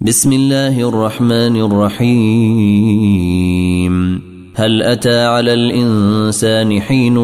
بسم 0.00 0.32
الله 0.32 0.88
الرحمن 0.88 1.56
الرحيم. 1.56 2.22
هل 4.54 4.82
أتى 4.82 5.24
على 5.24 5.54
الإنسان 5.54 6.80
حين 6.80 7.14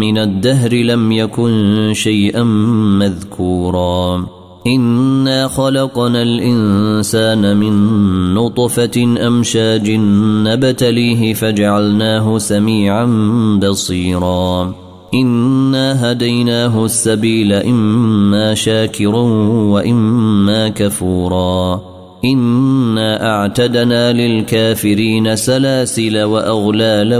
من 0.00 0.18
الدهر 0.18 0.74
لم 0.74 1.12
يكن 1.12 1.90
شيئا 1.94 2.42
مذكورا؟ 2.98 4.26
إنا 4.66 5.48
خلقنا 5.48 6.22
الإنسان 6.22 7.56
من 7.56 7.74
نطفة 8.34 9.26
أمشاج 9.26 9.90
نبتليه 10.44 11.34
فجعلناه 11.34 12.38
سميعا 12.38 13.06
بصيرا. 13.62 14.74
إنا 15.14 16.12
هديناه 16.12 16.84
السبيل 16.84 17.52
إما 17.52 18.54
شاكرا 18.54 19.22
وإما 19.72 20.68
كفورا. 20.68 21.93
انا 22.24 23.30
اعتدنا 23.30 24.12
للكافرين 24.12 25.36
سلاسل 25.36 26.22
واغلالا 26.22 27.18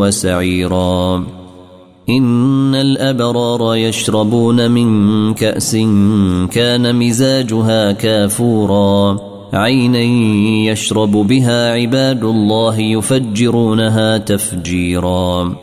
وسعيرا. 0.00 1.24
ان 2.08 2.74
الابرار 2.74 3.76
يشربون 3.76 4.70
من 4.70 5.34
كاس 5.34 5.76
كان 6.50 6.96
مزاجها 6.96 7.92
كافورا. 7.92 9.18
عينا 9.52 10.02
يشرب 10.72 11.12
بها 11.12 11.72
عباد 11.72 12.24
الله 12.24 12.80
يفجرونها 12.80 14.18
تفجيرا. 14.18 15.54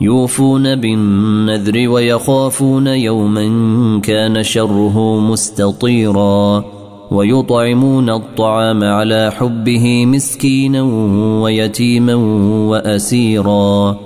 يوفون 0.00 0.76
بالنذر 0.76 1.88
ويخافون 1.88 2.86
يوما 2.86 4.00
كان 4.00 4.42
شره 4.42 5.20
مستطيرا. 5.20 6.77
ويطعمون 7.10 8.10
الطعام 8.10 8.84
على 8.84 9.32
حبه 9.38 10.06
مسكينا 10.06 10.82
ويتيما 11.42 12.14
وأسيرا. 12.68 13.96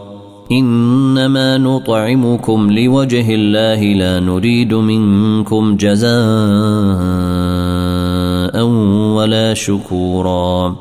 إنما 0.53 1.59
نطعمكم 1.59 2.71
لوجه 2.71 3.35
الله 3.35 3.83
لا 3.83 4.21
نريد 4.21 4.75
منكم 4.75 5.77
جزاء 5.77 6.13
ولا 9.17 9.55
شكورا. 9.55 10.77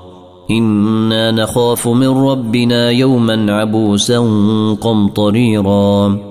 إنا 0.52 1.31
نخاف 1.31 1.88
من 1.88 2.08
ربنا 2.08 2.89
يوما 2.89 3.53
عبوسا 3.53 4.19
قمطريرا. 4.81 6.31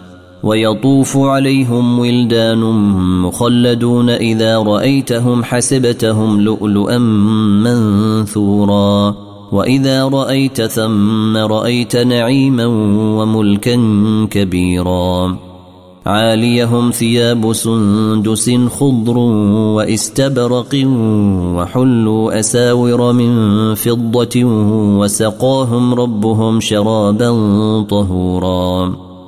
ويطوف 0.43 1.17
عليهم 1.17 1.99
ولدان 1.99 2.59
مخلدون 3.21 4.09
إذا 4.09 4.57
رأيتهم 4.57 5.43
حسبتهم 5.43 6.41
لؤلؤا 6.41 6.97
منثورا. 7.63 9.15
وإذا 9.51 10.07
رأيت 10.07 10.61
ثم 10.61 11.37
رأيت 11.37 11.95
نعيما 11.95 12.65
وملكا 13.21 13.75
كبيرا. 14.31 15.37
عاليهم 16.05 16.91
ثياب 16.91 17.53
سندس 17.53 18.51
خضر 18.79 19.17
وإستبرق 19.77 20.75
وحلوا 21.55 22.39
أساور 22.39 23.13
من 23.13 23.75
فضة 23.75 24.43
وسقاهم 24.99 25.93
ربهم 25.93 26.59
شرابا 26.59 27.31
طهورا. 27.89 29.10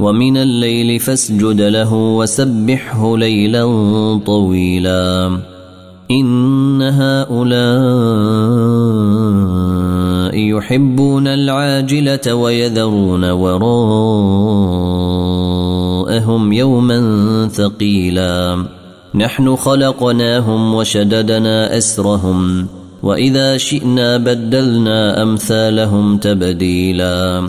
ومن 0.00 0.36
الليل 0.36 1.00
فاسجد 1.00 1.60
له 1.60 1.94
وسبحه 1.94 3.16
ليلا 3.16 3.64
طويلا. 4.26 5.38
إن 6.10 6.82
هؤلاء 6.82 7.36
يحبون 10.36 11.26
العاجلة 11.26 12.34
ويذرون 12.34 13.30
وراءهم 13.30 13.72
يوما 16.52 17.48
ثقيلا. 17.52 18.64
نحن 19.14 19.56
خلقناهم 19.56 20.74
وشددنا 20.74 21.76
أسرهم 21.76 22.66
وإذا 23.02 23.56
شئنا 23.56 24.16
بدلنا 24.16 25.22
أمثالهم 25.22 26.16
تبديلا. 26.16 27.48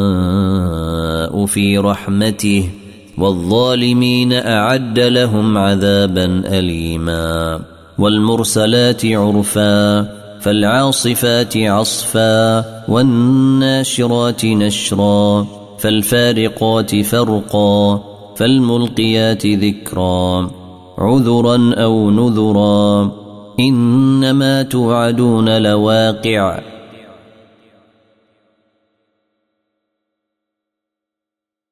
في 1.45 1.77
رحمته 1.77 2.69
والظالمين 3.17 4.33
أعد 4.33 4.99
لهم 4.99 5.57
عذابا 5.57 6.25
اليما. 6.45 7.59
والمرسلات 7.99 9.05
عرفا 9.05 10.01
فالعاصفات 10.39 11.57
عصفا 11.57 12.65
والناشرات 12.91 14.45
نشرا 14.45 15.47
فالفارقات 15.79 17.01
فرقا 17.01 18.03
فالملقيات 18.35 19.45
ذكرا. 19.45 20.51
عذرا 20.97 21.73
أو 21.73 22.11
نذرا 22.11 23.11
إنما 23.59 24.61
توعدون 24.61 25.61
لواقع. 25.61 26.59